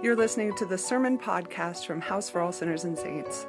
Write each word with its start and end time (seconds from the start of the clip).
You're 0.00 0.14
listening 0.14 0.54
to 0.54 0.64
the 0.64 0.78
Sermon 0.78 1.18
Podcast 1.18 1.84
from 1.84 2.00
House 2.00 2.30
for 2.30 2.40
All 2.40 2.52
Sinners 2.52 2.84
and 2.84 2.96
Saints. 2.96 3.48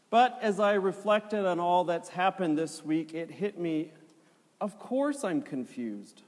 But 0.10 0.40
as 0.42 0.60
I 0.60 0.74
reflected 0.74 1.46
on 1.46 1.60
all 1.60 1.84
that's 1.84 2.10
happened 2.10 2.58
this 2.58 2.84
week, 2.84 3.14
it 3.14 3.30
hit 3.30 3.60
me 3.60 3.92
of 4.62 4.80
course 4.80 5.24
I'm 5.24 5.42
confused. 5.42 6.24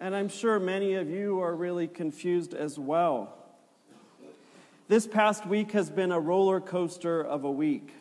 And 0.00 0.14
I'm 0.14 0.28
sure 0.28 0.60
many 0.60 0.94
of 0.94 1.10
you 1.10 1.40
are 1.40 1.54
really 1.54 1.88
confused 1.88 2.54
as 2.54 2.78
well. 2.78 3.39
This 4.90 5.06
past 5.06 5.46
week 5.46 5.70
has 5.70 5.88
been 5.88 6.10
a 6.10 6.18
roller 6.18 6.60
coaster 6.60 7.22
of 7.22 7.44
a 7.44 7.50
week. 7.50 7.94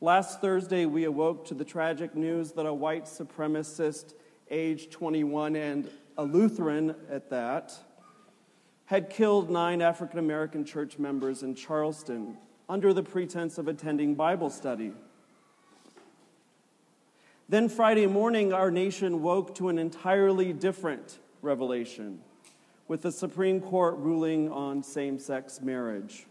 Last 0.00 0.40
Thursday, 0.40 0.84
we 0.84 1.04
awoke 1.04 1.46
to 1.46 1.54
the 1.54 1.64
tragic 1.64 2.16
news 2.16 2.50
that 2.54 2.66
a 2.66 2.74
white 2.74 3.04
supremacist, 3.04 4.14
age 4.50 4.90
21 4.90 5.54
and 5.54 5.88
a 6.18 6.24
Lutheran 6.24 6.96
at 7.08 7.30
that, 7.30 7.72
had 8.86 9.10
killed 9.10 9.48
nine 9.48 9.80
African 9.80 10.18
American 10.18 10.64
church 10.64 10.98
members 10.98 11.44
in 11.44 11.54
Charleston 11.54 12.36
under 12.68 12.92
the 12.92 13.04
pretense 13.04 13.56
of 13.56 13.68
attending 13.68 14.16
Bible 14.16 14.50
study. 14.50 14.90
Then 17.48 17.68
Friday 17.68 18.08
morning, 18.08 18.52
our 18.52 18.72
nation 18.72 19.22
woke 19.22 19.54
to 19.54 19.68
an 19.68 19.78
entirely 19.78 20.52
different 20.52 21.20
revelation 21.42 22.22
with 22.88 23.02
the 23.02 23.12
Supreme 23.12 23.60
Court 23.60 23.96
ruling 23.96 24.50
on 24.50 24.82
same 24.82 25.18
sex 25.18 25.60
marriage. 25.60 26.26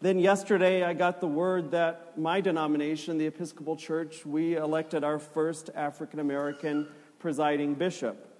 Then 0.00 0.18
yesterday, 0.18 0.82
I 0.84 0.92
got 0.92 1.20
the 1.20 1.26
word 1.26 1.70
that 1.70 2.18
my 2.18 2.40
denomination, 2.40 3.16
the 3.18 3.26
Episcopal 3.26 3.76
Church, 3.76 4.26
we 4.26 4.56
elected 4.56 5.04
our 5.04 5.18
first 5.18 5.70
African 5.74 6.20
American 6.20 6.86
presiding 7.18 7.74
bishop. 7.74 8.34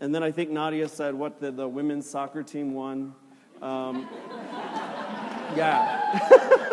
And 0.00 0.14
then 0.14 0.22
I 0.22 0.30
think 0.32 0.50
Nadia 0.50 0.88
said, 0.88 1.14
What, 1.14 1.40
the, 1.40 1.50
the 1.50 1.66
women's 1.68 2.10
soccer 2.10 2.42
team 2.42 2.74
won? 2.74 3.14
Um, 3.62 4.08
yeah. 5.56 6.28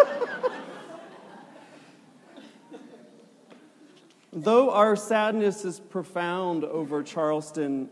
Though 4.33 4.71
our 4.71 4.95
sadness 4.95 5.63
is 5.63 5.79
profound 5.79 6.63
over 6.63 7.03
Charleston 7.03 7.89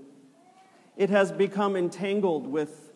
it 0.97 1.09
has 1.09 1.31
become 1.31 1.75
entangled 1.75 2.47
with 2.47 2.91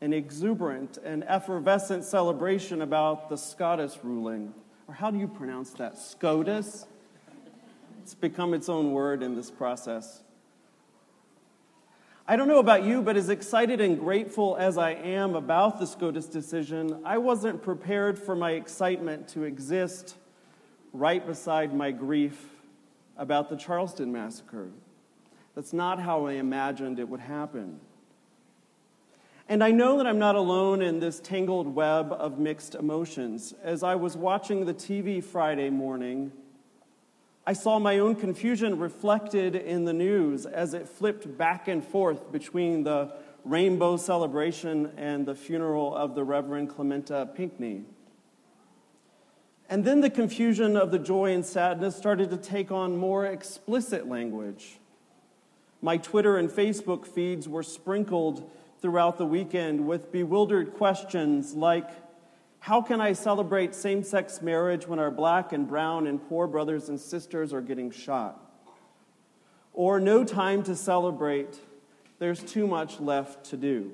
an 0.00 0.12
exuberant 0.12 0.98
and 0.98 1.24
effervescent 1.24 2.04
celebration 2.04 2.82
about 2.82 3.28
the 3.28 3.36
SCOTUS 3.36 3.98
ruling. 4.02 4.54
Or 4.88 4.94
how 4.94 5.10
do 5.10 5.18
you 5.18 5.28
pronounce 5.28 5.70
that? 5.74 5.98
SCOTUS? 5.98 6.86
It's 8.02 8.14
become 8.14 8.54
its 8.54 8.68
own 8.68 8.92
word 8.92 9.22
in 9.22 9.36
this 9.36 9.50
process. 9.50 10.22
I 12.26 12.36
don't 12.36 12.48
know 12.48 12.60
about 12.60 12.84
you, 12.84 13.02
but 13.02 13.16
as 13.16 13.28
excited 13.28 13.80
and 13.80 13.98
grateful 13.98 14.56
as 14.56 14.78
I 14.78 14.92
am 14.92 15.34
about 15.34 15.80
the 15.80 15.86
SCOTUS 15.86 16.26
decision, 16.26 17.00
I 17.04 17.18
wasn't 17.18 17.62
prepared 17.62 18.18
for 18.18 18.34
my 18.34 18.52
excitement 18.52 19.28
to 19.28 19.42
exist 19.42 20.16
right 20.92 21.24
beside 21.26 21.74
my 21.74 21.90
grief 21.90 22.50
about 23.16 23.48
the 23.48 23.56
Charleston 23.56 24.12
massacre. 24.12 24.70
That's 25.54 25.72
not 25.72 26.00
how 26.00 26.26
I 26.26 26.32
imagined 26.32 26.98
it 26.98 27.08
would 27.08 27.20
happen. 27.20 27.80
And 29.48 29.64
I 29.64 29.72
know 29.72 29.96
that 29.96 30.06
I'm 30.06 30.20
not 30.20 30.36
alone 30.36 30.80
in 30.80 31.00
this 31.00 31.18
tangled 31.18 31.74
web 31.74 32.12
of 32.12 32.38
mixed 32.38 32.76
emotions. 32.76 33.52
As 33.64 33.82
I 33.82 33.96
was 33.96 34.16
watching 34.16 34.64
the 34.64 34.74
TV 34.74 35.22
Friday 35.22 35.70
morning, 35.70 36.30
I 37.46 37.52
saw 37.54 37.80
my 37.80 37.98
own 37.98 38.14
confusion 38.14 38.78
reflected 38.78 39.56
in 39.56 39.86
the 39.86 39.92
news 39.92 40.46
as 40.46 40.72
it 40.72 40.88
flipped 40.88 41.36
back 41.36 41.66
and 41.66 41.82
forth 41.82 42.30
between 42.30 42.84
the 42.84 43.12
rainbow 43.44 43.96
celebration 43.96 44.92
and 44.96 45.26
the 45.26 45.34
funeral 45.34 45.96
of 45.96 46.14
the 46.14 46.22
Reverend 46.22 46.70
Clementa 46.70 47.34
Pinckney. 47.34 47.86
And 49.68 49.84
then 49.84 50.00
the 50.00 50.10
confusion 50.10 50.76
of 50.76 50.90
the 50.90 50.98
joy 50.98 51.32
and 51.32 51.46
sadness 51.46 51.96
started 51.96 52.30
to 52.30 52.36
take 52.36 52.70
on 52.70 52.96
more 52.96 53.24
explicit 53.24 54.08
language. 54.08 54.79
My 55.82 55.96
Twitter 55.96 56.36
and 56.36 56.50
Facebook 56.50 57.06
feeds 57.06 57.48
were 57.48 57.62
sprinkled 57.62 58.50
throughout 58.80 59.18
the 59.18 59.26
weekend 59.26 59.86
with 59.86 60.12
bewildered 60.12 60.74
questions 60.74 61.54
like 61.54 61.88
How 62.60 62.82
can 62.82 63.00
I 63.00 63.14
celebrate 63.14 63.74
same 63.74 64.02
sex 64.02 64.42
marriage 64.42 64.86
when 64.86 64.98
our 64.98 65.10
black 65.10 65.52
and 65.52 65.66
brown 65.66 66.06
and 66.06 66.26
poor 66.28 66.46
brothers 66.46 66.88
and 66.88 67.00
sisters 67.00 67.52
are 67.52 67.62
getting 67.62 67.90
shot? 67.90 68.38
Or 69.72 70.00
No 70.00 70.24
time 70.24 70.62
to 70.64 70.76
celebrate, 70.76 71.58
there's 72.18 72.42
too 72.42 72.66
much 72.66 73.00
left 73.00 73.44
to 73.46 73.56
do. 73.56 73.92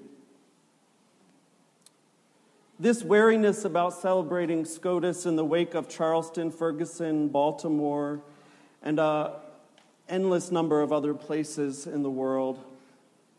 This 2.79 3.03
wariness 3.03 3.65
about 3.65 3.95
celebrating 3.95 4.65
SCOTUS 4.65 5.25
in 5.25 5.37
the 5.37 5.45
wake 5.45 5.75
of 5.75 5.89
Charleston, 5.89 6.51
Ferguson, 6.51 7.29
Baltimore, 7.29 8.21
and 8.83 9.01
uh, 9.01 9.31
endless 10.09 10.51
number 10.51 10.81
of 10.81 10.93
other 10.93 11.15
places 11.15 11.87
in 11.87 12.03
the 12.03 12.11
world 12.11 12.63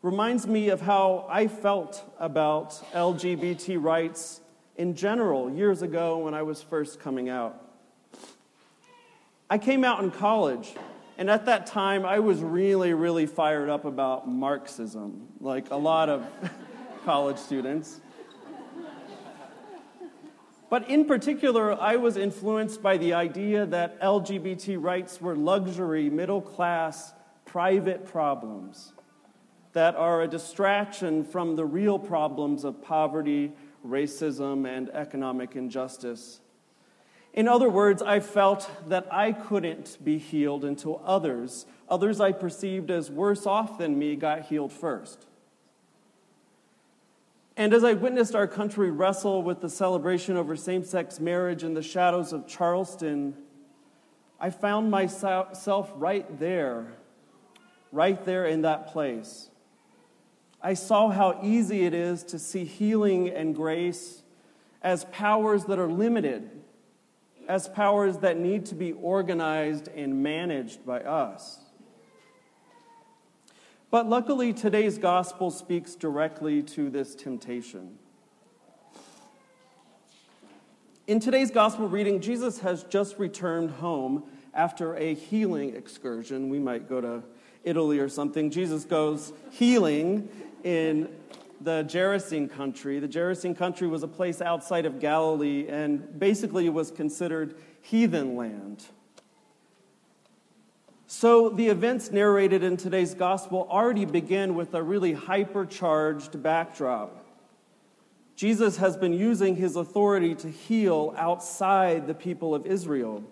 reminds 0.01 0.45
me 0.47 0.69
of 0.69 0.81
how 0.81 1.25
I 1.29 1.47
felt 1.47 2.03
about 2.19 2.71
LGBT 2.93 3.81
rights 3.81 4.41
in 4.75 4.95
general 4.95 5.51
years 5.51 5.81
ago 5.81 6.19
when 6.19 6.33
I 6.33 6.43
was 6.43 6.61
first 6.61 6.99
coming 6.99 7.29
out. 7.29 7.61
I 9.49 9.57
came 9.57 9.83
out 9.83 10.03
in 10.03 10.11
college, 10.11 10.73
and 11.17 11.29
at 11.29 11.45
that 11.45 11.65
time 11.65 12.05
I 12.05 12.19
was 12.19 12.41
really, 12.41 12.93
really 12.93 13.25
fired 13.25 13.69
up 13.69 13.85
about 13.85 14.27
Marxism, 14.27 15.27
like 15.39 15.71
a 15.71 15.77
lot 15.77 16.09
of 16.09 16.25
college 17.05 17.37
students. 17.37 18.01
But 20.69 20.89
in 20.89 21.05
particular, 21.05 21.79
I 21.79 21.95
was 21.95 22.17
influenced 22.17 22.81
by 22.81 22.97
the 22.97 23.13
idea 23.13 23.65
that 23.67 23.99
LGBT 24.01 24.81
rights 24.81 25.21
were 25.21 25.35
luxury, 25.35 26.09
middle 26.09 26.41
class, 26.41 27.13
private 27.45 28.05
problems 28.05 28.93
that 29.73 29.95
are 29.95 30.23
a 30.23 30.27
distraction 30.27 31.23
from 31.23 31.55
the 31.55 31.65
real 31.65 31.99
problems 31.99 32.63
of 32.63 32.81
poverty, 32.81 33.51
racism, 33.85 34.67
and 34.67 34.89
economic 34.89 35.55
injustice. 35.55 36.41
In 37.33 37.47
other 37.47 37.69
words, 37.69 38.01
I 38.01 38.19
felt 38.19 38.69
that 38.89 39.07
I 39.13 39.31
couldn't 39.31 40.03
be 40.03 40.17
healed 40.17 40.65
until 40.65 41.01
others, 41.05 41.67
others 41.87 42.19
I 42.19 42.31
perceived 42.31 42.89
as 42.89 43.11
worse 43.11 43.45
off 43.45 43.77
than 43.77 43.99
me, 43.99 44.15
got 44.15 44.45
healed 44.45 44.73
first. 44.73 45.27
And 47.57 47.73
as 47.73 47.83
I 47.83 47.93
witnessed 47.93 48.35
our 48.35 48.45
country 48.45 48.91
wrestle 48.91 49.41
with 49.41 49.61
the 49.61 49.69
celebration 49.69 50.37
over 50.37 50.55
same 50.55 50.83
sex 50.83 51.19
marriage 51.19 51.63
in 51.63 51.73
the 51.73 51.81
shadows 51.81 52.31
of 52.31 52.47
Charleston, 52.47 53.35
I 54.39 54.51
found 54.51 54.91
myself 54.91 55.91
right 55.95 56.39
there, 56.39 56.93
right 57.91 58.23
there 58.23 58.45
in 58.45 58.61
that 58.61 58.93
place. 58.93 59.49
I 60.61 60.75
saw 60.75 61.09
how 61.09 61.39
easy 61.41 61.83
it 61.83 61.95
is 61.95 62.23
to 62.25 62.37
see 62.37 62.63
healing 62.63 63.29
and 63.29 63.55
grace 63.55 64.21
as 64.83 65.05
powers 65.05 65.65
that 65.65 65.79
are 65.79 65.91
limited, 65.91 66.51
as 67.47 67.67
powers 67.67 68.19
that 68.19 68.37
need 68.37 68.67
to 68.67 68.75
be 68.75 68.91
organized 68.91 69.87
and 69.87 70.21
managed 70.21 70.85
by 70.85 70.99
us. 70.99 71.57
But 73.89 74.09
luckily, 74.09 74.51
today's 74.51 74.97
gospel 74.97 75.49
speaks 75.49 75.95
directly 75.95 76.61
to 76.63 76.89
this 76.89 77.15
temptation. 77.15 77.97
In 81.07 81.21
today's 81.21 81.51
gospel 81.51 81.87
reading, 81.87 82.19
Jesus 82.19 82.59
has 82.59 82.83
just 82.83 83.17
returned 83.17 83.71
home 83.71 84.23
after 84.53 84.97
a 84.97 85.13
healing 85.13 85.73
excursion. 85.73 86.49
We 86.49 86.59
might 86.59 86.89
go 86.89 86.99
to 86.99 87.23
Italy 87.63 87.99
or 87.99 88.09
something. 88.09 88.51
Jesus 88.51 88.83
goes 88.83 89.31
healing 89.51 90.27
in 90.65 91.07
the 91.61 91.85
Gerasene 91.87 92.49
country. 92.49 92.99
The 92.99 93.07
Gerasene 93.07 93.57
country 93.57 93.87
was 93.87 94.03
a 94.03 94.07
place 94.07 94.41
outside 94.41 94.85
of 94.85 94.99
Galilee 94.99 95.65
and 95.69 96.19
basically 96.19 96.67
was 96.67 96.91
considered 96.91 97.55
heathen 97.81 98.35
land. 98.35 98.85
So 101.09 101.47
the 101.47 101.69
events 101.69 102.11
narrated 102.11 102.63
in 102.63 102.75
today's 102.75 103.13
gospel 103.13 103.65
already 103.71 104.03
begin 104.03 104.55
with 104.55 104.73
a 104.73 104.83
really 104.83 105.15
hypercharged 105.15 106.41
backdrop. 106.41 107.25
Jesus 108.35 108.75
has 108.77 108.97
been 108.97 109.13
using 109.13 109.55
his 109.55 109.77
authority 109.77 110.35
to 110.35 110.49
heal 110.49 111.15
outside 111.17 112.07
the 112.07 112.13
people 112.13 112.53
of 112.53 112.65
Israel. 112.65 113.23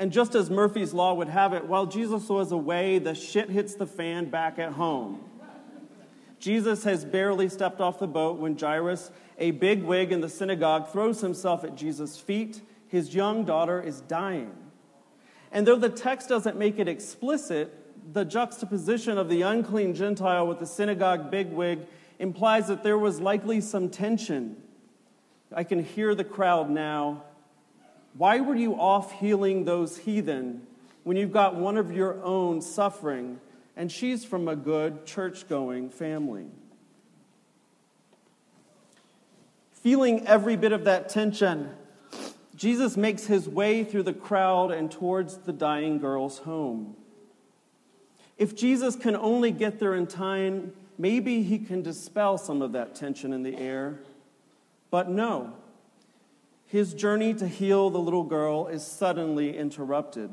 And 0.00 0.10
just 0.10 0.34
as 0.34 0.50
Murphy's 0.50 0.92
Law 0.92 1.14
would 1.14 1.28
have 1.28 1.52
it, 1.52 1.66
while 1.66 1.86
Jesus 1.86 2.28
was 2.28 2.50
away, 2.50 2.98
the 2.98 3.14
shit 3.14 3.48
hits 3.48 3.76
the 3.76 3.86
fan 3.86 4.28
back 4.28 4.58
at 4.58 4.72
home. 4.72 5.20
Jesus 6.40 6.82
has 6.82 7.04
barely 7.04 7.48
stepped 7.48 7.80
off 7.80 8.00
the 8.00 8.08
boat 8.08 8.40
when 8.40 8.58
Jairus, 8.58 9.12
a 9.38 9.52
big 9.52 9.84
wig 9.84 10.10
in 10.10 10.20
the 10.20 10.28
synagogue, 10.28 10.90
throws 10.90 11.20
himself 11.20 11.62
at 11.62 11.76
Jesus' 11.76 12.18
feet. 12.18 12.60
His 12.88 13.14
young 13.14 13.44
daughter 13.44 13.80
is 13.80 14.00
dying. 14.00 14.52
And 15.52 15.66
though 15.66 15.76
the 15.76 15.90
text 15.90 16.30
doesn't 16.30 16.56
make 16.56 16.78
it 16.78 16.88
explicit, 16.88 17.78
the 18.12 18.24
juxtaposition 18.24 19.18
of 19.18 19.28
the 19.28 19.42
unclean 19.42 19.94
Gentile 19.94 20.46
with 20.46 20.58
the 20.58 20.66
synagogue 20.66 21.30
bigwig 21.30 21.80
implies 22.18 22.68
that 22.68 22.82
there 22.82 22.98
was 22.98 23.20
likely 23.20 23.60
some 23.60 23.90
tension. 23.90 24.56
I 25.54 25.64
can 25.64 25.84
hear 25.84 26.14
the 26.14 26.24
crowd 26.24 26.70
now. 26.70 27.24
Why 28.16 28.40
were 28.40 28.56
you 28.56 28.74
off 28.74 29.12
healing 29.20 29.64
those 29.64 29.98
heathen 29.98 30.66
when 31.04 31.16
you've 31.16 31.32
got 31.32 31.54
one 31.54 31.76
of 31.76 31.92
your 31.92 32.22
own 32.22 32.62
suffering 32.62 33.40
and 33.76 33.92
she's 33.92 34.24
from 34.24 34.48
a 34.48 34.56
good 34.56 35.04
church 35.04 35.48
going 35.48 35.90
family? 35.90 36.46
Feeling 39.72 40.26
every 40.26 40.56
bit 40.56 40.72
of 40.72 40.84
that 40.84 41.08
tension, 41.08 41.70
Jesus 42.62 42.96
makes 42.96 43.26
his 43.26 43.48
way 43.48 43.82
through 43.82 44.04
the 44.04 44.12
crowd 44.12 44.70
and 44.70 44.88
towards 44.88 45.38
the 45.38 45.52
dying 45.52 45.98
girl's 45.98 46.38
home. 46.38 46.94
If 48.38 48.54
Jesus 48.54 48.94
can 48.94 49.16
only 49.16 49.50
get 49.50 49.80
there 49.80 49.94
in 49.94 50.06
time, 50.06 50.72
maybe 50.96 51.42
he 51.42 51.58
can 51.58 51.82
dispel 51.82 52.38
some 52.38 52.62
of 52.62 52.70
that 52.70 52.94
tension 52.94 53.32
in 53.32 53.42
the 53.42 53.56
air. 53.56 53.98
But 54.92 55.08
no, 55.08 55.54
his 56.64 56.94
journey 56.94 57.34
to 57.34 57.48
heal 57.48 57.90
the 57.90 57.98
little 57.98 58.22
girl 58.22 58.68
is 58.68 58.86
suddenly 58.86 59.58
interrupted. 59.58 60.30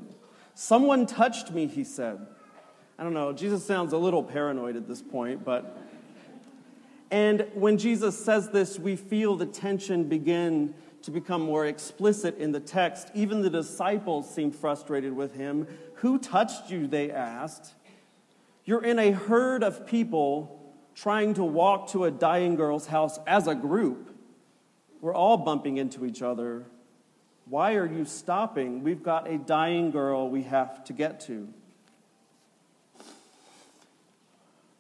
Someone 0.53 1.07
touched 1.07 1.49
me, 1.49 1.65
he 1.65 1.83
said. 1.83 2.27
I 2.99 3.03
don't 3.03 3.15
know, 3.15 3.33
Jesus 3.33 3.65
sounds 3.65 3.91
a 3.91 3.97
little 3.97 4.21
paranoid 4.21 4.75
at 4.75 4.87
this 4.87 5.01
point, 5.01 5.43
but. 5.43 5.75
And 7.09 7.47
when 7.55 7.79
Jesus 7.79 8.23
says 8.23 8.51
this, 8.51 8.77
we 8.77 8.95
feel 8.95 9.35
the 9.35 9.47
tension 9.47 10.03
begin 10.03 10.75
to 11.03 11.11
become 11.11 11.41
more 11.41 11.65
explicit 11.65 12.37
in 12.37 12.51
the 12.51 12.59
text. 12.59 13.09
Even 13.13 13.41
the 13.41 13.49
disciples 13.49 14.33
seem 14.33 14.51
frustrated 14.51 15.13
with 15.13 15.35
him. 15.35 15.67
Who 15.95 16.19
touched 16.19 16.69
you? 16.69 16.87
They 16.87 17.11
asked. 17.11 17.73
You're 18.65 18.83
in 18.83 18.99
a 18.99 19.11
herd 19.11 19.63
of 19.63 19.87
people 19.87 20.73
trying 20.95 21.33
to 21.35 21.43
walk 21.43 21.89
to 21.91 22.05
a 22.05 22.11
dying 22.11 22.55
girl's 22.55 22.87
house 22.87 23.19
as 23.25 23.47
a 23.47 23.55
group. 23.55 24.15
We're 25.01 25.15
all 25.15 25.37
bumping 25.37 25.77
into 25.77 26.05
each 26.05 26.21
other. 26.21 26.65
Why 27.45 27.75
are 27.75 27.85
you 27.85 28.05
stopping? 28.05 28.83
We've 28.83 29.01
got 29.01 29.29
a 29.29 29.37
dying 29.37 29.91
girl 29.91 30.29
we 30.29 30.43
have 30.43 30.83
to 30.85 30.93
get 30.93 31.21
to. 31.21 31.47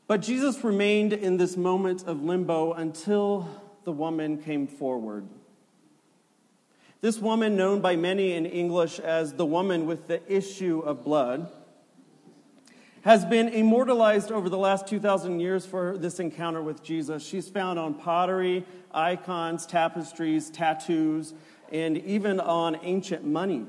But 0.07 0.21
Jesus 0.21 0.63
remained 0.63 1.13
in 1.13 1.37
this 1.37 1.55
moment 1.55 2.03
of 2.05 2.23
limbo 2.23 2.73
until 2.73 3.47
the 3.85 3.91
woman 3.91 4.37
came 4.39 4.67
forward. 4.67 5.27
This 7.01 7.19
woman, 7.19 7.55
known 7.55 7.79
by 7.79 7.95
many 7.95 8.33
in 8.33 8.45
English 8.45 8.99
as 8.99 9.31
the 9.33 9.45
woman 9.45 9.85
with 9.85 10.07
the 10.07 10.21
issue 10.27 10.79
of 10.79 11.05
blood, 11.05 11.49
has 13.03 13.23
been 13.23 13.47
immortalized 13.47 14.33
over 14.33 14.49
the 14.49 14.57
last 14.57 14.85
2,000 14.85 15.39
years 15.39 15.65
for 15.65 15.97
this 15.97 16.19
encounter 16.19 16.61
with 16.61 16.83
Jesus. 16.83 17.25
She's 17.25 17.47
found 17.47 17.79
on 17.79 17.93
pottery, 17.93 18.65
icons, 18.93 19.65
tapestries, 19.65 20.49
tattoos, 20.49 21.33
and 21.71 21.97
even 21.99 22.41
on 22.41 22.77
ancient 22.83 23.23
money. 23.23 23.65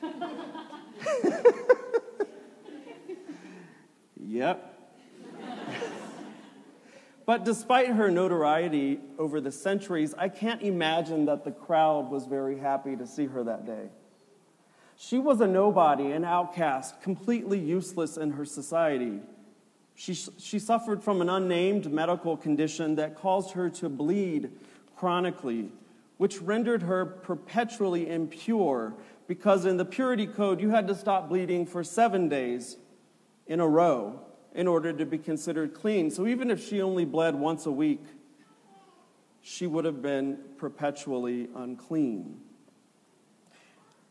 yep. 4.24 4.71
But 7.26 7.44
despite 7.44 7.88
her 7.88 8.10
notoriety 8.10 9.00
over 9.18 9.40
the 9.40 9.52
centuries, 9.52 10.14
I 10.18 10.28
can't 10.28 10.62
imagine 10.62 11.26
that 11.26 11.44
the 11.44 11.52
crowd 11.52 12.10
was 12.10 12.26
very 12.26 12.58
happy 12.58 12.96
to 12.96 13.06
see 13.06 13.26
her 13.26 13.44
that 13.44 13.66
day. 13.66 13.88
She 14.96 15.18
was 15.18 15.40
a 15.40 15.46
nobody, 15.46 16.12
an 16.12 16.24
outcast, 16.24 17.00
completely 17.00 17.58
useless 17.58 18.16
in 18.16 18.32
her 18.32 18.44
society. 18.44 19.20
She, 19.94 20.14
she 20.14 20.58
suffered 20.58 21.02
from 21.02 21.20
an 21.20 21.28
unnamed 21.28 21.92
medical 21.92 22.36
condition 22.36 22.96
that 22.96 23.16
caused 23.16 23.52
her 23.52 23.68
to 23.70 23.88
bleed 23.88 24.50
chronically, 24.96 25.70
which 26.18 26.40
rendered 26.40 26.82
her 26.82 27.04
perpetually 27.04 28.08
impure 28.08 28.94
because 29.26 29.64
in 29.64 29.76
the 29.76 29.84
purity 29.84 30.26
code, 30.26 30.60
you 30.60 30.70
had 30.70 30.86
to 30.88 30.94
stop 30.94 31.28
bleeding 31.28 31.66
for 31.66 31.82
seven 31.84 32.28
days 32.28 32.76
in 33.46 33.60
a 33.60 33.66
row 33.66 34.20
in 34.54 34.68
order 34.68 34.92
to 34.92 35.06
be 35.06 35.18
considered 35.18 35.74
clean. 35.74 36.10
So 36.10 36.26
even 36.26 36.50
if 36.50 36.66
she 36.66 36.82
only 36.82 37.04
bled 37.04 37.34
once 37.34 37.66
a 37.66 37.70
week, 37.70 38.04
she 39.40 39.66
would 39.66 39.84
have 39.84 40.02
been 40.02 40.38
perpetually 40.58 41.48
unclean. 41.54 42.40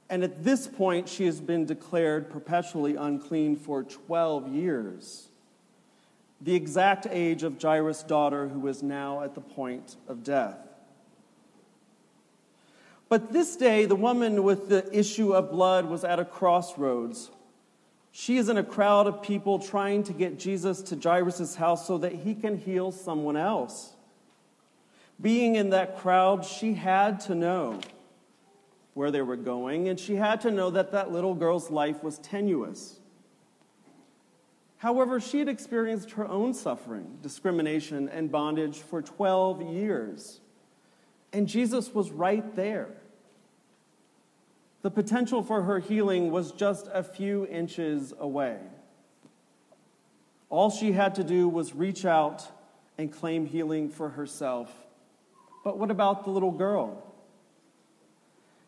And 0.10 0.24
at 0.24 0.44
this 0.44 0.68
point, 0.68 1.08
she 1.08 1.26
has 1.26 1.40
been 1.40 1.66
declared 1.66 2.30
perpetually 2.30 2.98
unclean 2.98 3.56
for 3.56 3.84
12 3.84 4.54
years, 4.54 5.30
the 6.42 6.54
exact 6.54 7.08
age 7.10 7.44
of 7.44 7.62
Jairus' 7.62 8.04
daughter, 8.04 8.50
who 8.50 8.68
is 8.68 8.84
now 8.84 9.24
at 9.24 9.36
the 9.36 9.42
point 9.42 9.96
of 10.10 10.22
death. 10.24 10.58
But 13.08 13.32
this 13.32 13.56
day, 13.56 13.86
the 13.86 13.96
woman 13.96 14.44
with 14.44 14.68
the 14.68 14.88
issue 14.98 15.34
of 15.34 15.52
blood 15.52 15.86
was 15.86 16.04
at 16.04 16.20
a 16.20 16.26
crossroads. 16.26 17.30
She 18.12 18.38
is 18.38 18.50
in 18.50 18.58
a 18.58 18.64
crowd 18.64 19.08
of 19.08 19.22
people 19.22 19.58
trying 19.58 20.04
to 20.04 20.14
get 20.14 20.38
Jesus 20.38 20.82
to 20.84 20.98
Jairus' 20.98 21.56
house 21.56 21.88
so 21.88 21.98
that 22.00 22.12
he 22.12 22.36
can 22.36 22.58
heal 22.58 22.92
someone 22.92 23.38
else. 23.38 23.94
Being 25.20 25.56
in 25.56 25.70
that 25.70 25.98
crowd, 25.98 26.44
she 26.44 26.74
had 26.74 27.22
to 27.22 27.36
know 27.36 27.80
where 28.94 29.12
they 29.12 29.22
were 29.22 29.38
going, 29.38 29.88
and 29.88 29.98
she 30.00 30.16
had 30.16 30.42
to 30.42 30.52
know 30.52 30.70
that 30.72 30.92
that 30.92 31.12
little 31.12 31.34
girl's 31.34 31.72
life 31.72 32.04
was 32.04 32.18
tenuous. 32.20 33.00
However, 34.78 35.22
she 35.22 35.40
had 35.40 35.48
experienced 35.48 36.12
her 36.12 36.28
own 36.28 36.54
suffering, 36.54 37.20
discrimination, 37.22 38.10
and 38.10 38.32
bondage 38.32 38.80
for 38.80 39.02
12 39.02 39.62
years. 39.62 40.42
And 41.32 41.48
Jesus 41.48 41.94
was 41.94 42.12
right 42.12 42.56
there. 42.56 42.90
The 44.82 44.92
potential 44.92 45.44
for 45.44 45.64
her 45.64 45.80
healing 45.80 46.32
was 46.32 46.52
just 46.52 46.88
a 46.92 47.04
few 47.04 47.46
inches 47.48 48.14
away. 48.20 48.58
All 50.50 50.70
she 50.72 50.92
had 50.92 51.16
to 51.16 51.24
do 51.24 51.48
was 51.48 51.76
reach 51.76 52.04
out 52.04 52.46
and 52.98 53.12
claim 53.12 53.46
healing 53.46 53.90
for 53.90 54.10
herself. 54.10 54.72
But 55.64 55.78
what 55.78 55.92
about 55.92 56.24
the 56.24 56.32
little 56.32 56.52
girl? 56.52 57.04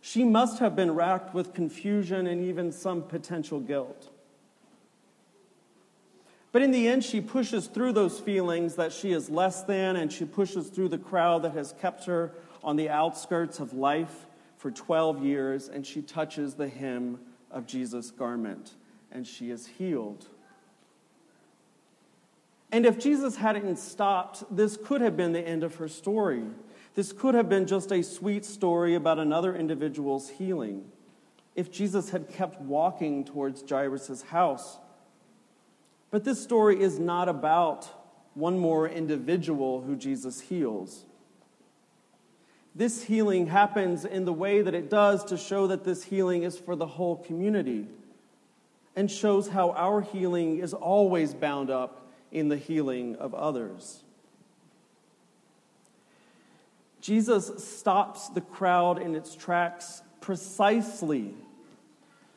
She 0.01 0.23
must 0.23 0.59
have 0.59 0.75
been 0.75 0.93
racked 0.93 1.33
with 1.33 1.53
confusion 1.53 2.27
and 2.27 2.43
even 2.43 2.71
some 2.71 3.03
potential 3.03 3.59
guilt. 3.59 4.09
But 6.51 6.61
in 6.61 6.69
the 6.69 6.87
end, 6.87 7.03
she 7.03 7.19
pushes 7.19 7.65
through 7.65 7.93
those 7.93 8.19
feelings 8.19 8.75
that 8.75 8.93
she 8.93 9.11
is 9.11 9.29
less 9.29 9.63
than, 9.63 9.95
and 9.95 10.13
she 10.13 10.25
pushes 10.25 10.69
through 10.69 10.89
the 10.89 10.99
crowd 10.99 11.41
that 11.41 11.53
has 11.53 11.73
kept 11.81 12.05
her 12.05 12.31
on 12.63 12.75
the 12.75 12.89
outskirts 12.89 13.59
of 13.59 13.73
life 13.73 14.27
for 14.63 14.71
12 14.71 15.25
years, 15.25 15.67
and 15.67 15.85
she 15.85 16.01
touches 16.01 16.53
the 16.53 16.69
hem 16.69 17.19
of 17.51 17.67
Jesus' 17.67 18.11
garment, 18.11 18.75
and 19.11 19.27
she 19.27 19.51
is 19.51 19.67
healed. 19.67 20.25
And 22.71 22.85
if 22.85 22.97
Jesus 22.97 23.35
hadn't 23.35 23.77
stopped, 23.77 24.45
this 24.49 24.77
could 24.77 25.01
have 25.01 25.17
been 25.17 25.33
the 25.33 25.45
end 25.45 25.65
of 25.65 25.75
her 25.75 25.89
story. 25.89 26.45
This 26.95 27.11
could 27.11 27.35
have 27.35 27.49
been 27.49 27.67
just 27.67 27.91
a 27.91 28.01
sweet 28.01 28.45
story 28.45 28.95
about 28.95 29.19
another 29.19 29.53
individual's 29.53 30.29
healing. 30.29 30.85
If 31.57 31.69
Jesus 31.69 32.11
had 32.11 32.29
kept 32.29 32.61
walking 32.61 33.25
towards 33.25 33.69
Jairus' 33.69 34.21
house. 34.21 34.77
But 36.09 36.23
this 36.23 36.41
story 36.41 36.81
is 36.81 36.99
not 36.99 37.27
about 37.27 37.89
one 38.33 38.57
more 38.57 38.87
individual 38.87 39.81
who 39.81 39.97
Jesus 39.97 40.39
heals. 40.39 41.03
This 42.75 43.03
healing 43.03 43.47
happens 43.47 44.03
in 44.03 44.25
the 44.25 44.33
way 44.33 44.61
that 44.61 44.73
it 44.73 44.89
does 44.89 45.23
to 45.25 45.37
show 45.37 45.67
that 45.67 45.83
this 45.83 46.03
healing 46.03 46.43
is 46.43 46.57
for 46.57 46.75
the 46.75 46.87
whole 46.87 47.17
community 47.17 47.87
and 48.95 49.09
shows 49.09 49.49
how 49.49 49.71
our 49.71 50.01
healing 50.01 50.59
is 50.59 50.73
always 50.73 51.33
bound 51.33 51.69
up 51.69 52.09
in 52.31 52.49
the 52.49 52.57
healing 52.57 53.15
of 53.17 53.33
others. 53.33 54.03
Jesus 56.99 57.63
stops 57.63 58.29
the 58.29 58.41
crowd 58.41 58.99
in 58.99 59.13
its 59.13 59.35
tracks 59.35 60.01
precisely 60.21 61.33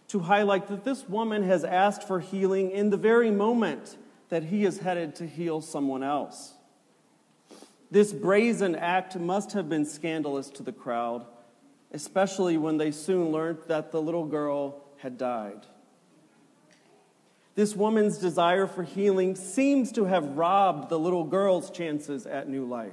to 0.09 0.19
highlight 0.19 0.69
that 0.69 0.85
this 0.85 1.09
woman 1.09 1.45
has 1.45 1.65
asked 1.65 2.03
for 2.03 2.21
healing 2.21 2.71
in 2.71 2.91
the 2.91 2.97
very 2.97 3.31
moment 3.31 3.97
that 4.29 4.45
he 4.45 4.65
is 4.65 4.81
headed 4.81 5.15
to 5.17 5.27
heal 5.27 5.61
someone 5.61 6.03
else. 6.03 6.56
This 7.91 8.13
brazen 8.13 8.75
act 8.75 9.17
must 9.17 9.53
have 9.53 9.69
been 9.69 9.85
scandalous 9.85 10.51
to 10.51 10.63
the 10.63 10.73
crowd, 10.73 11.25
especially 11.93 12.57
when 12.57 12.79
they 12.79 12.91
soon 12.91 13.31
learned 13.31 13.59
that 13.69 13.93
the 13.93 14.03
little 14.03 14.27
girl 14.27 14.83
had 14.99 15.17
died. 15.17 15.67
This 17.55 17.75
woman's 17.75 18.19
desire 18.19 18.67
for 18.67 18.83
healing 18.83 19.35
seems 19.35 19.93
to 19.93 20.05
have 20.05 20.37
robbed 20.37 20.91
the 20.91 20.99
little 20.99 21.25
girl's 21.25 21.71
chances 21.71 22.27
at 22.27 22.49
new 22.49 22.67
life. 22.67 22.93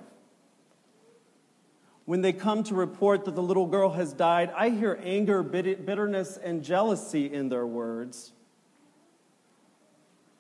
When 2.06 2.22
they 2.22 2.34
come 2.34 2.64
to 2.66 2.76
report 2.76 3.26
that 3.26 3.36
the 3.36 3.44
little 3.44 3.66
girl 3.66 3.92
has 3.92 4.14
died, 4.14 4.54
I 4.56 4.70
hear 4.70 5.00
anger, 5.04 5.42
bitterness, 5.42 6.38
and 6.38 6.64
jealousy 6.64 7.34
in 7.34 7.50
their 7.50 7.66
words. 7.66 8.32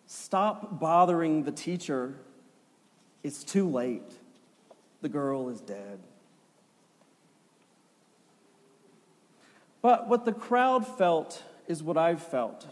Stop 0.05 0.79
bothering 0.79 1.43
the 1.43 1.51
teacher. 1.51 2.15
It's 3.23 3.43
too 3.43 3.69
late. 3.69 4.19
The 5.03 5.09
girl 5.09 5.49
is 5.49 5.59
dead. 5.59 5.99
But 9.81 10.07
what 10.07 10.23
the 10.23 10.31
crowd 10.31 10.87
felt 10.87 11.43
is 11.67 11.83
what 11.83 11.97
I've 11.97 12.23
felt. 12.23 12.65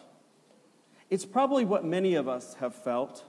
It's 1.10 1.26
probably 1.26 1.66
what 1.66 1.84
many 1.84 2.16
of 2.16 2.30
us 2.30 2.54
have 2.56 2.74
felt 2.74 3.26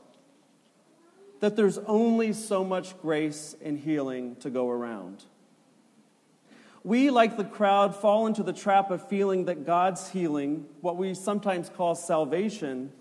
that 1.40 1.56
there's 1.56 1.78
only 1.78 2.32
so 2.32 2.62
much 2.62 2.96
grace 3.02 3.56
and 3.60 3.76
healing 3.76 4.36
to 4.36 4.50
go 4.50 4.70
around. 4.70 5.24
We, 6.84 7.10
like 7.10 7.36
the 7.36 7.44
crowd, 7.44 7.96
fall 7.96 8.28
into 8.28 8.44
the 8.44 8.52
trap 8.52 8.92
of 8.92 9.08
feeling 9.08 9.46
that 9.46 9.66
God's 9.66 10.10
healing, 10.10 10.66
what 10.80 10.96
we 10.96 11.14
sometimes 11.14 11.68
call 11.68 11.96
salvation, 11.96 12.92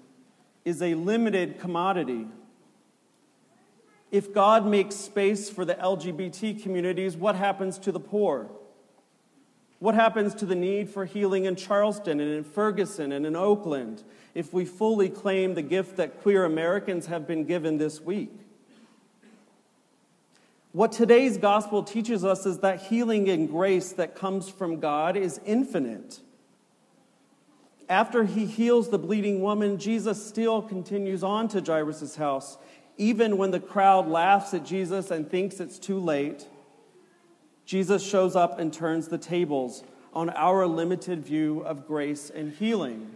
is 0.66 0.82
a 0.82 0.96
limited 0.96 1.60
commodity. 1.60 2.26
If 4.12 4.34
God 4.34 4.66
makes 4.66 4.96
space 4.96 5.50
for 5.50 5.64
the 5.64 5.76
LGBT 5.76 6.62
communities, 6.62 7.16
what 7.16 7.36
happens 7.36 7.80
to 7.80 7.92
the 7.92 8.00
poor? 8.00 8.50
What 9.80 9.96
happens 9.96 10.36
to 10.36 10.46
the 10.46 10.56
need 10.56 10.90
for 10.90 11.06
healing 11.06 11.46
in 11.46 11.56
Charleston 11.56 12.20
and 12.20 12.32
in 12.32 12.44
Ferguson 12.44 13.12
and 13.12 13.26
in 13.26 13.36
Oakland 13.36 14.04
if 14.36 14.54
we 14.54 14.66
fully 14.66 15.10
claim 15.10 15.56
the 15.56 15.62
gift 15.62 15.96
that 15.98 16.22
queer 16.22 16.46
Americans 16.46 17.08
have 17.08 17.26
been 17.26 17.46
given 17.46 17.78
this 17.78 18.00
week? 18.02 18.32
What 20.74 20.92
today's 20.92 21.38
gospel 21.38 21.84
teaches 21.84 22.24
us 22.24 22.46
is 22.46 22.60
that 22.60 22.84
healing 22.84 23.28
and 23.30 23.50
grace 23.50 23.92
that 23.94 24.16
comes 24.16 24.50
from 24.50 24.80
God 24.80 25.18
is 25.18 25.42
infinite. 25.46 26.20
After 27.90 28.24
he 28.24 28.46
heals 28.46 28.90
the 28.90 29.00
bleeding 29.00 29.42
woman, 29.42 29.78
Jesus 29.78 30.26
still 30.26 30.62
continues 30.62 31.24
on 31.24 31.50
to 31.50 31.60
Jairus' 31.60 32.16
house, 32.16 32.58
even 32.98 33.38
when 33.38 33.52
the 33.52 33.60
crowd 33.60 34.08
laughs 34.08 34.54
at 34.54 34.66
Jesus 34.66 35.12
and 35.12 35.30
thinks 35.30 35.60
it's 35.60 35.80
too 35.80 36.00
late. 36.00 36.48
Jesus 37.66 38.06
shows 38.06 38.36
up 38.36 38.60
and 38.60 38.74
turns 38.74 39.08
the 39.08 39.18
tables 39.18 39.84
on 40.14 40.30
our 40.32 40.68
limited 40.68 41.24
view 41.24 41.62
of 41.62 41.88
grace 41.88 42.30
and 42.30 42.52
healing. 42.54 43.16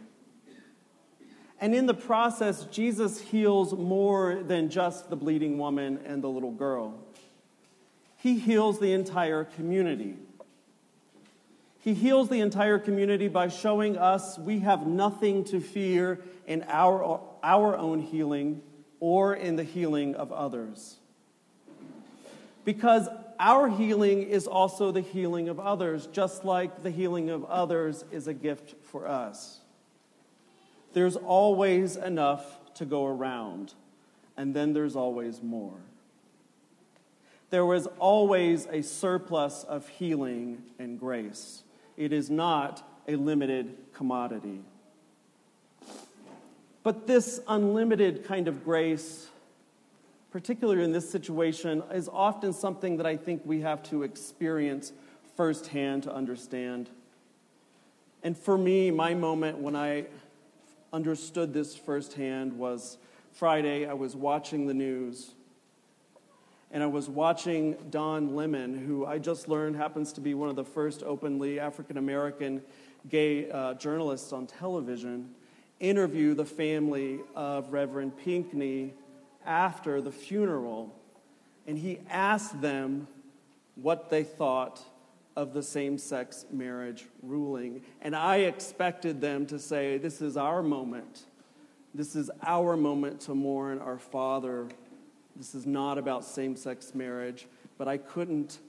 And 1.59 1.73
in 1.73 1.85
the 1.85 1.93
process, 1.93 2.65
Jesus 2.65 3.19
heals 3.19 3.73
more 3.73 4.43
than 4.43 4.69
just 4.69 5.09
the 5.09 5.15
bleeding 5.15 5.57
woman 5.57 5.99
and 6.05 6.23
the 6.23 6.29
little 6.29 6.51
girl. 6.51 6.99
He 8.17 8.39
heals 8.39 8.79
the 8.79 8.93
entire 8.93 9.43
community. 9.43 10.15
He 11.79 11.93
heals 11.93 12.29
the 12.29 12.41
entire 12.41 12.79
community 12.79 13.27
by 13.27 13.49
showing 13.49 13.97
us 13.97 14.37
we 14.39 14.59
have 14.59 14.87
nothing 14.87 15.43
to 15.45 15.59
fear 15.59 16.19
in 16.47 16.65
our, 16.67 17.21
our 17.43 17.77
own 17.77 17.99
healing 17.99 18.61
or 18.99 19.35
in 19.35 19.55
the 19.55 19.63
healing 19.63 20.15
of 20.15 20.31
others. 20.31 20.97
Because 22.63 23.07
our 23.39 23.69
healing 23.69 24.23
is 24.23 24.47
also 24.47 24.91
the 24.91 25.01
healing 25.01 25.49
of 25.49 25.59
others, 25.59 26.07
just 26.07 26.45
like 26.45 26.83
the 26.83 26.91
healing 26.91 27.29
of 27.29 27.45
others 27.45 28.03
is 28.11 28.27
a 28.27 28.33
gift 28.33 28.75
for 28.83 29.07
us. 29.07 29.59
There's 30.93 31.15
always 31.15 31.97
enough 31.97 32.59
to 32.75 32.85
go 32.85 33.05
around, 33.05 33.73
and 34.37 34.53
then 34.53 34.73
there's 34.73 34.95
always 34.95 35.43
more. 35.43 35.77
There 37.49 37.65
was 37.65 37.87
always 37.99 38.65
a 38.67 38.81
surplus 38.81 39.63
of 39.63 39.87
healing 39.87 40.63
and 40.79 40.99
grace. 40.99 41.63
It 41.97 42.11
is 42.11 42.29
not 42.29 42.83
a 43.07 43.15
limited 43.15 43.77
commodity. 43.93 44.61
But 46.85 47.07
this 47.07 47.41
unlimited 47.47 48.25
kind 48.25 48.47
of 48.47 48.63
grace, 48.63 49.29
particularly 50.29 50.83
in 50.83 50.91
this 50.91 51.09
situation, 51.09 51.81
is 51.91 52.07
often 52.07 52.53
something 52.53 52.97
that 52.97 53.07
I 53.07 53.17
think 53.17 53.41
we 53.43 53.61
have 53.61 53.81
to 53.89 54.03
experience 54.03 54.93
firsthand 55.35 56.03
to 56.03 56.13
understand. 56.13 56.91
And 58.21 58.37
for 58.37 58.55
me, 58.55 58.91
my 58.91 59.15
moment 59.15 59.57
when 59.57 59.75
I 59.75 60.05
understood 60.93 61.55
this 61.55 61.75
firsthand 61.75 62.53
was 62.53 62.99
Friday. 63.33 63.87
I 63.87 63.93
was 63.93 64.15
watching 64.15 64.67
the 64.67 64.75
news 64.75 65.31
and 66.69 66.83
I 66.83 66.85
was 66.85 67.09
watching 67.09 67.77
Don 67.89 68.35
Lemon, 68.35 68.77
who 68.77 69.07
I 69.07 69.17
just 69.17 69.47
learned 69.47 69.75
happens 69.75 70.13
to 70.13 70.21
be 70.21 70.35
one 70.35 70.49
of 70.49 70.55
the 70.55 70.63
first 70.63 71.01
openly 71.01 71.59
African 71.59 71.97
American 71.97 72.61
gay 73.09 73.49
uh, 73.49 73.73
journalists 73.73 74.31
on 74.31 74.45
television, 74.45 75.31
interview 75.79 76.33
the 76.33 76.45
family 76.45 77.19
of 77.35 77.71
Reverend 77.71 78.17
Pinckney 78.17 78.93
after 79.45 80.01
the 80.01 80.11
funeral. 80.11 80.93
And 81.67 81.77
he 81.77 81.99
asked 82.09 82.61
them 82.61 83.07
what 83.75 84.09
they 84.09 84.23
thought 84.23 84.81
of 85.35 85.53
the 85.53 85.63
same 85.63 85.97
sex 85.97 86.45
marriage 86.51 87.05
ruling. 87.21 87.81
And 88.01 88.15
I 88.15 88.37
expected 88.37 89.19
them 89.19 89.45
to 89.47 89.59
say, 89.59 89.97
This 89.97 90.21
is 90.21 90.37
our 90.37 90.63
moment. 90.63 91.25
This 91.93 92.15
is 92.15 92.29
our 92.45 92.77
moment 92.77 93.21
to 93.21 93.35
mourn 93.35 93.79
our 93.79 93.97
father 93.97 94.67
this 95.35 95.53
is 95.53 95.65
not 95.65 95.97
about 95.97 96.23
same 96.23 96.55
sex 96.55 96.95
marriage, 96.95 97.47
but 97.77 97.87
I 97.87 97.97
couldn't 97.97 98.59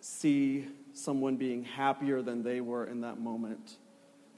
see 0.00 0.66
someone 0.92 1.36
being 1.36 1.62
happier 1.62 2.20
than 2.20 2.42
they 2.42 2.60
were 2.60 2.86
in 2.86 3.00
that 3.02 3.20
moment. 3.20 3.76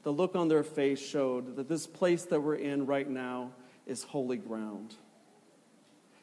The 0.07 0.13
look 0.13 0.37
on 0.37 0.47
their 0.47 0.63
face 0.63 1.01
showed 1.01 1.57
that 1.57 1.69
this 1.69 1.85
place 1.89 2.27
that 2.27 2.41
we're 2.41 2.55
in 2.55 2.87
right 2.87 3.11
now 3.11 3.51
is 3.89 4.05
holy 4.05 4.37
ground. 4.37 4.95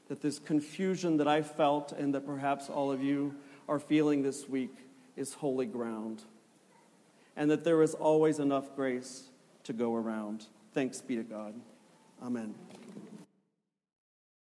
That 0.07 0.21
this 0.21 0.39
confusion 0.39 1.17
that 1.17 1.27
I 1.27 1.41
felt 1.41 1.91
and 1.91 2.15
that 2.15 2.25
perhaps 2.25 2.69
all 2.69 2.93
of 2.93 3.03
you 3.03 3.35
are 3.67 3.79
feeling 3.79 4.23
this 4.23 4.47
week 4.47 4.73
is 5.17 5.33
holy 5.33 5.65
ground. 5.65 6.21
And 7.35 7.51
that 7.51 7.65
there 7.65 7.81
is 7.81 7.93
always 7.93 8.39
enough 8.39 8.73
grace 8.73 9.23
to 9.65 9.73
go 9.73 9.93
around. 9.93 10.45
Thanks 10.73 11.01
be 11.01 11.17
to 11.17 11.23
God. 11.23 11.53
Amen. 12.23 12.55